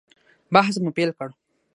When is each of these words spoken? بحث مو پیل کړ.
بحث 0.53 0.75
مو 0.83 0.89
پیل 0.97 1.09
کړ. 1.17 1.29